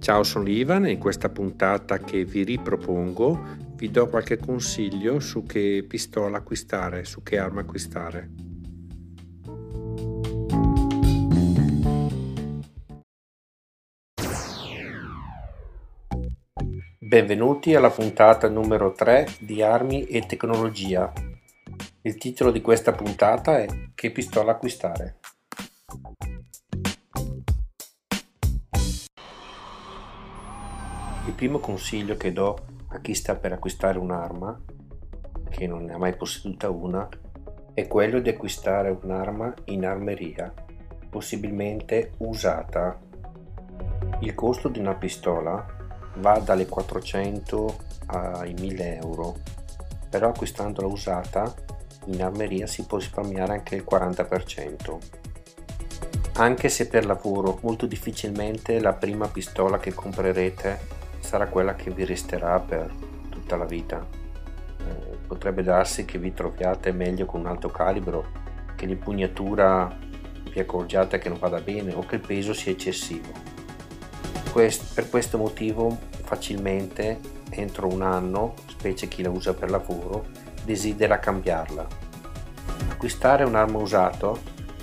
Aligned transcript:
Ciao, 0.00 0.22
sono 0.22 0.48
Ivan 0.48 0.86
e 0.86 0.92
in 0.92 0.98
questa 0.98 1.28
puntata 1.28 1.98
che 1.98 2.24
vi 2.24 2.42
ripropongo 2.42 3.58
vi 3.74 3.90
do 3.90 4.08
qualche 4.08 4.38
consiglio 4.38 5.20
su 5.20 5.44
che 5.44 5.84
pistola 5.86 6.38
acquistare, 6.38 7.04
su 7.04 7.22
che 7.22 7.36
arma 7.36 7.60
acquistare. 7.60 8.30
Benvenuti 16.98 17.74
alla 17.74 17.90
puntata 17.90 18.48
numero 18.48 18.92
3 18.92 19.26
di 19.40 19.60
Armi 19.60 20.06
e 20.06 20.24
Tecnologia. 20.24 21.12
Il 22.00 22.16
titolo 22.16 22.50
di 22.50 22.62
questa 22.62 22.92
puntata 22.92 23.58
è 23.58 23.66
Che 23.94 24.10
pistola 24.10 24.52
acquistare? 24.52 25.19
Il 31.30 31.36
primo 31.36 31.60
consiglio 31.60 32.16
che 32.16 32.32
do 32.32 32.58
a 32.88 32.98
chi 32.98 33.14
sta 33.14 33.36
per 33.36 33.52
acquistare 33.52 33.98
un'arma, 33.98 34.60
che 35.48 35.68
non 35.68 35.84
ne 35.84 35.92
ha 35.92 35.96
mai 35.96 36.16
posseduta 36.16 36.68
una, 36.70 37.08
è 37.72 37.86
quello 37.86 38.18
di 38.18 38.28
acquistare 38.28 38.98
un'arma 39.00 39.54
in 39.66 39.86
armeria, 39.86 40.52
possibilmente 41.08 42.14
usata. 42.18 42.98
Il 44.18 44.34
costo 44.34 44.68
di 44.68 44.80
una 44.80 44.96
pistola 44.96 45.64
va 46.16 46.40
dalle 46.40 46.66
400 46.66 47.76
ai 48.06 48.52
1000 48.54 48.96
euro, 48.96 49.36
però 50.10 50.30
acquistandola 50.30 50.88
usata 50.88 51.54
in 52.06 52.24
armeria 52.24 52.66
si 52.66 52.84
può 52.86 52.98
risparmiare 52.98 53.52
anche 53.52 53.76
il 53.76 53.86
40%. 53.88 54.98
Anche 56.34 56.68
se 56.68 56.88
per 56.88 57.06
lavoro 57.06 57.60
molto 57.62 57.86
difficilmente 57.86 58.80
la 58.80 58.94
prima 58.94 59.28
pistola 59.28 59.78
che 59.78 59.94
comprerete 59.94 60.98
sarà 61.20 61.46
quella 61.46 61.74
che 61.74 61.90
vi 61.90 62.04
resterà 62.04 62.58
per 62.58 62.90
tutta 63.28 63.56
la 63.56 63.64
vita. 63.64 64.04
Eh, 64.78 65.16
potrebbe 65.26 65.62
darsi 65.62 66.04
che 66.04 66.18
vi 66.18 66.32
troviate 66.32 66.92
meglio 66.92 67.26
con 67.26 67.40
un 67.40 67.46
alto 67.46 67.68
calibro, 67.68 68.26
che 68.74 68.86
l'impugnatura 68.86 69.96
vi 70.52 70.58
accorgiate 70.58 71.18
che 71.18 71.28
non 71.28 71.38
vada 71.38 71.60
bene 71.60 71.94
o 71.94 72.00
che 72.00 72.16
il 72.16 72.20
peso 72.26 72.52
sia 72.52 72.72
eccessivo. 72.72 73.28
Quest- 74.50 74.94
per 74.94 75.08
questo 75.08 75.38
motivo 75.38 75.96
facilmente 76.24 77.20
entro 77.50 77.86
un 77.86 78.02
anno, 78.02 78.54
specie 78.66 79.06
chi 79.08 79.22
la 79.22 79.30
usa 79.30 79.54
per 79.54 79.70
lavoro, 79.70 80.26
desidera 80.64 81.18
cambiarla. 81.18 81.86
Acquistare 82.90 83.44
un'arma 83.44 83.78
usata 83.78 84.32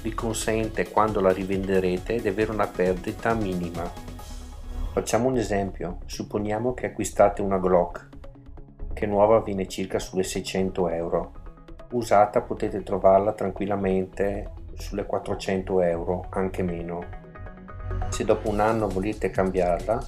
vi 0.02 0.14
consente 0.14 0.90
quando 0.90 1.20
la 1.20 1.32
rivenderete 1.32 2.22
di 2.22 2.28
avere 2.28 2.52
una 2.52 2.68
perdita 2.68 3.34
minima 3.34 4.07
Facciamo 4.98 5.28
un 5.28 5.38
esempio, 5.38 6.00
supponiamo 6.08 6.74
che 6.74 6.88
acquistate 6.88 7.44
una 7.44 7.60
Glock, 7.60 8.10
che 8.94 9.06
nuova 9.06 9.42
viene 9.42 9.68
circa 9.68 10.00
sulle 10.00 10.24
600 10.24 10.90
euro, 10.90 11.34
usata 11.92 12.42
potete 12.42 12.82
trovarla 12.82 13.34
tranquillamente 13.34 14.54
sulle 14.74 15.06
400 15.06 15.82
euro, 15.84 16.26
anche 16.30 16.64
meno. 16.64 17.04
Se 18.10 18.24
dopo 18.24 18.50
un 18.50 18.60
anno 18.60 18.88
volete 18.88 19.30
cambiarla, 19.30 20.04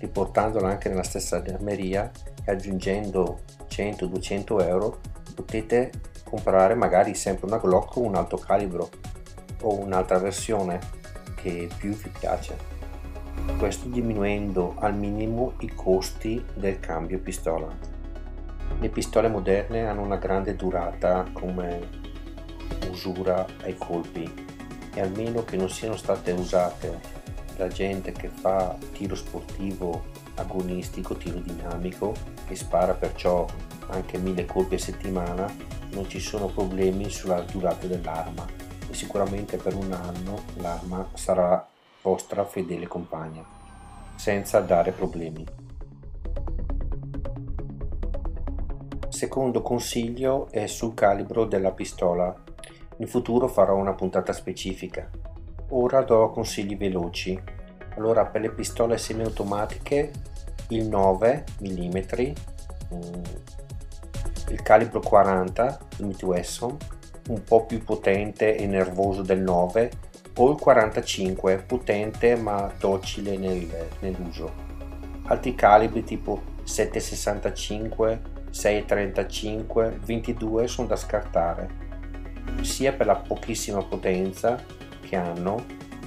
riportandola 0.00 0.68
anche 0.68 0.90
nella 0.90 1.04
stessa 1.04 1.36
armeria 1.36 2.10
e 2.44 2.52
aggiungendo 2.52 3.44
100-200 3.66 4.62
euro, 4.68 5.00
potete 5.34 5.90
comprare 6.22 6.74
magari 6.74 7.14
sempre 7.14 7.46
una 7.46 7.56
Glock 7.56 7.96
o 7.96 8.02
un 8.02 8.14
alto 8.14 8.36
calibro 8.36 8.90
o 9.62 9.78
un'altra 9.78 10.18
versione 10.18 10.80
che 11.34 11.66
più 11.78 11.92
vi 11.92 12.10
piace 12.10 12.73
questo 13.58 13.88
diminuendo 13.88 14.74
al 14.78 14.94
minimo 14.94 15.54
i 15.60 15.72
costi 15.74 16.44
del 16.54 16.80
cambio 16.80 17.18
pistola. 17.18 17.68
Le 18.78 18.88
pistole 18.88 19.28
moderne 19.28 19.86
hanno 19.86 20.02
una 20.02 20.16
grande 20.16 20.56
durata 20.56 21.26
come 21.32 21.88
usura 22.90 23.46
ai 23.62 23.76
colpi 23.76 24.30
e 24.94 25.00
almeno 25.00 25.44
che 25.44 25.56
non 25.56 25.68
siano 25.68 25.96
state 25.96 26.32
usate 26.32 27.00
da 27.56 27.68
gente 27.68 28.12
che 28.12 28.28
fa 28.28 28.76
tiro 28.92 29.14
sportivo 29.14 30.04
agonistico, 30.36 31.16
tiro 31.16 31.38
dinamico 31.38 32.14
e 32.48 32.56
spara 32.56 32.94
perciò 32.94 33.46
anche 33.88 34.18
mille 34.18 34.44
colpi 34.44 34.74
a 34.74 34.78
settimana, 34.78 35.52
non 35.90 36.08
ci 36.08 36.18
sono 36.18 36.46
problemi 36.46 37.08
sulla 37.10 37.40
durata 37.40 37.86
dell'arma 37.86 38.44
e 38.88 38.94
sicuramente 38.94 39.56
per 39.56 39.74
un 39.74 39.92
anno 39.92 40.42
l'arma 40.56 41.08
sarà 41.14 41.66
vostra 42.04 42.44
fedele 42.44 42.86
compagna, 42.86 43.42
senza 44.14 44.60
dare 44.60 44.92
problemi. 44.92 45.42
Secondo 49.08 49.62
consiglio 49.62 50.48
è 50.50 50.66
sul 50.66 50.92
calibro 50.92 51.46
della 51.46 51.70
pistola. 51.70 52.34
In 52.98 53.06
futuro 53.06 53.48
farò 53.48 53.76
una 53.76 53.94
puntata 53.94 54.34
specifica. 54.34 55.08
Ora 55.70 56.02
do 56.02 56.28
consigli 56.28 56.76
veloci. 56.76 57.40
Allora, 57.96 58.26
per 58.26 58.42
le 58.42 58.50
pistole 58.50 58.98
semiautomatiche, 58.98 60.10
il 60.68 60.86
9 60.86 61.44
mm, 61.62 61.96
il 64.50 64.62
calibro 64.62 65.00
40 65.00 65.78
Smith 65.96 66.22
Wesson, 66.22 66.76
un 67.28 67.42
po' 67.44 67.64
più 67.64 67.82
potente 67.82 68.56
e 68.56 68.66
nervoso 68.66 69.22
del 69.22 69.40
9 69.40 70.12
o 70.36 70.50
il 70.50 70.58
45 70.58 71.64
potente 71.66 72.34
ma 72.36 72.72
docile 72.78 73.36
nel, 73.36 73.68
nell'uso. 74.00 74.52
Altri 75.24 75.54
calibri 75.54 76.04
tipo 76.04 76.42
765, 76.64 78.22
635, 78.50 80.00
22 80.04 80.66
sono 80.66 80.88
da 80.88 80.96
scartare, 80.96 81.82
sia 82.60 82.92
per 82.92 83.06
la 83.06 83.16
pochissima 83.16 83.82
potenza 83.82 84.62
che 85.00 85.16
hanno, 85.16 85.64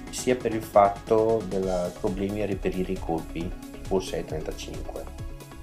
sia 0.10 0.36
per 0.36 0.54
il 0.54 0.62
fatto 0.62 1.42
dei 1.48 1.62
problemi 2.00 2.42
a 2.42 2.46
reperire 2.46 2.92
i 2.92 3.00
colpi, 3.00 3.52
tipo 3.72 4.00
635. 4.00 5.16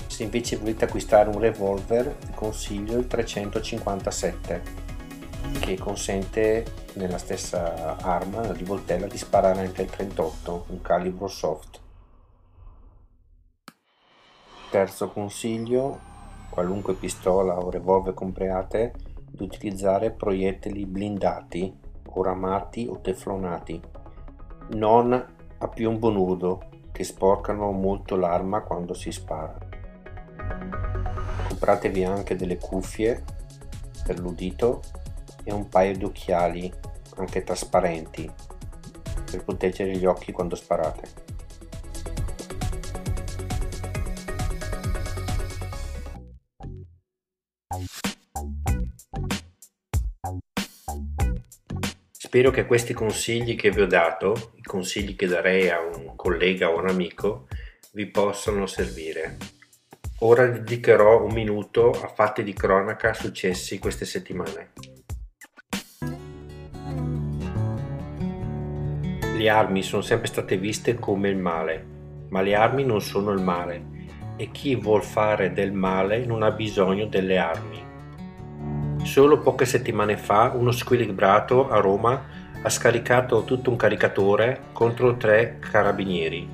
Se 0.07 0.23
invece 0.23 0.57
volete 0.57 0.85
acquistare 0.85 1.29
un 1.29 1.39
revolver, 1.39 2.17
vi 2.27 2.33
consiglio 2.35 2.99
il 2.99 3.07
357 3.07 4.83
che 5.59 5.77
consente 5.77 6.65
nella 6.95 7.19
stessa 7.19 7.97
arma, 7.97 8.47
la 8.47 8.53
rivoltella, 8.53 9.07
di 9.07 9.19
sparare 9.19 9.61
anche 9.61 9.83
il 9.83 9.91
38, 9.91 10.67
un 10.69 10.81
calibro 10.81 11.27
soft. 11.27 11.81
Terzo 14.71 15.11
consiglio, 15.11 16.01
qualunque 16.51 16.95
pistola 16.95 17.59
o 17.59 17.71
revolver 17.71 18.15
compriate, 18.15 18.95
di 19.27 19.43
utilizzare 19.43 20.11
proiettili 20.11 20.87
blindati 20.87 21.73
o 22.07 22.23
ramati 22.23 22.87
o 22.89 23.01
teflonati, 23.01 23.81
non 24.71 25.13
a 25.59 25.69
piombo 25.69 26.11
nudo 26.11 26.69
che 26.93 27.03
sporcano 27.03 27.73
molto 27.73 28.17
l'arma 28.17 28.61
quando 28.61 28.95
si 28.95 29.11
spara. 29.11 29.59
Compratevi 31.49 32.05
anche 32.05 32.37
delle 32.37 32.59
cuffie 32.59 33.25
per 34.05 34.21
l'udito 34.21 34.81
e 35.45 35.53
un 35.53 35.69
paio 35.69 35.97
di 35.97 36.05
occhiali, 36.05 36.73
anche 37.17 37.45
trasparenti, 37.45 38.31
per 39.31 39.45
proteggere 39.45 39.97
gli 39.97 40.07
occhi 40.07 40.33
quando 40.33 40.57
sparate. 40.57 41.23
Spero 52.11 52.51
che 52.51 52.67
questi 52.67 52.95
consigli 52.95 53.55
che 53.55 53.71
vi 53.71 53.83
ho 53.83 53.87
dato, 53.87 54.55
i 54.57 54.63
consigli 54.63 55.15
che 55.15 55.29
darei 55.29 55.71
a 55.71 55.79
un 55.79 56.17
collega 56.17 56.69
o 56.69 56.81
un 56.81 56.89
amico, 56.89 57.47
vi 57.93 58.07
possano 58.07 58.67
servire. 58.67 59.37
Ora 60.21 60.49
dedicherò 60.49 61.23
un 61.23 61.33
minuto 61.33 61.91
a 61.91 62.09
fatti 62.09 62.43
di 62.43 62.53
cronaca 62.53 63.15
successi 63.15 63.79
queste 63.79 64.05
settimane. 64.05 64.94
Le 69.35 69.49
armi 69.49 69.83
sono 69.83 70.01
sempre 70.01 70.29
state 70.29 70.57
viste 70.57 70.95
come 70.95 71.29
il 71.29 71.37
male, 71.37 71.85
ma 72.29 72.41
le 72.41 72.55
armi 72.55 72.85
non 72.85 73.01
sono 73.01 73.33
il 73.33 73.43
male 73.43 73.83
e 74.37 74.53
chi 74.53 74.77
vuol 74.77 75.03
fare 75.03 75.53
del 75.53 75.73
male 75.73 76.25
non 76.25 76.45
ha 76.45 76.53
bisogno 76.53 77.07
delle 77.07 77.37
armi. 77.37 77.85
Solo 79.03 79.41
poche 79.41 79.65
settimane 79.65 80.17
fa 80.17 80.53
uno 80.55 80.71
squilibrato 80.71 81.69
a 81.69 81.81
Roma 81.81 82.23
ha 82.63 82.69
scaricato 82.69 83.43
tutto 83.43 83.71
un 83.71 83.77
caricatore 83.77 84.67
contro 84.73 85.17
tre 85.17 85.59
carabinieri. 85.59 86.49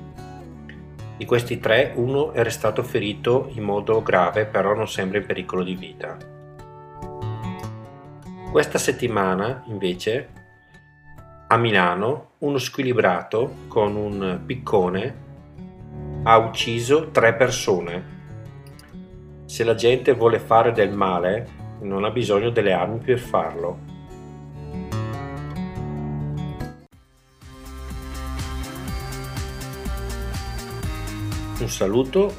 Di 1.17 1.25
questi 1.25 1.59
tre 1.59 1.93
uno 1.95 2.33
è 2.33 2.41
restato 2.41 2.81
ferito 2.81 3.51
in 3.53 3.61
modo 3.61 4.01
grave 4.01 4.45
però 4.45 4.73
non 4.73 4.87
sembra 4.87 5.19
in 5.19 5.27
pericolo 5.27 5.63
di 5.63 5.75
vita. 5.75 6.17
Questa 8.51 8.79
settimana 8.79 9.63
invece 9.67 10.40
a 11.51 11.57
Milano 11.57 12.35
uno 12.39 12.57
squilibrato 12.57 13.65
con 13.67 13.97
un 13.97 14.41
piccone 14.45 15.29
ha 16.23 16.37
ucciso 16.37 17.09
tre 17.11 17.33
persone. 17.33 18.19
Se 19.47 19.65
la 19.65 19.75
gente 19.75 20.13
vuole 20.13 20.39
fare 20.39 20.71
del 20.71 20.93
male, 20.93 21.77
non 21.81 22.05
ha 22.05 22.09
bisogno 22.09 22.51
delle 22.51 22.71
armi 22.71 22.99
per 22.99 23.19
farlo. 23.19 23.79
Un 31.59 31.67
saluto, 31.69 32.33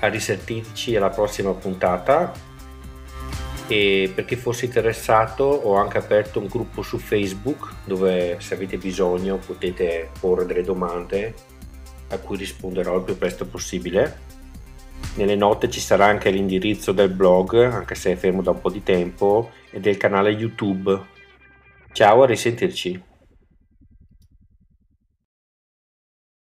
a 0.00 0.06
risentirci 0.08 0.96
alla 0.96 1.10
prossima 1.10 1.52
puntata 1.52 2.32
e 3.66 4.12
per 4.14 4.24
chi 4.24 4.36
fosse 4.36 4.66
interessato 4.66 5.44
ho 5.44 5.76
anche 5.76 5.98
aperto 5.98 6.38
un 6.38 6.46
gruppo 6.46 6.82
su 6.82 6.98
Facebook 6.98 7.72
dove 7.84 8.36
se 8.40 8.54
avete 8.54 8.76
bisogno 8.76 9.38
potete 9.38 10.10
porre 10.20 10.44
delle 10.44 10.62
domande 10.62 11.34
a 12.08 12.18
cui 12.18 12.36
risponderò 12.36 12.96
il 12.96 13.04
più 13.04 13.16
presto 13.16 13.46
possibile. 13.46 14.32
Nelle 15.16 15.36
note 15.36 15.70
ci 15.70 15.80
sarà 15.80 16.06
anche 16.06 16.30
l'indirizzo 16.30 16.92
del 16.92 17.10
blog, 17.10 17.54
anche 17.54 17.94
se 17.94 18.12
è 18.12 18.16
fermo 18.16 18.42
da 18.42 18.50
un 18.50 18.60
po' 18.60 18.70
di 18.70 18.82
tempo, 18.82 19.50
e 19.70 19.80
del 19.80 19.96
canale 19.96 20.30
YouTube. 20.30 21.00
Ciao, 21.92 22.22
a 22.22 22.26
risentirci. 22.26 23.13